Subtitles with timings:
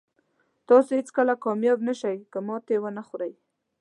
[0.69, 3.33] تاسو هېڅکله کامیاب نه شئ که ماتې ونه خورئ.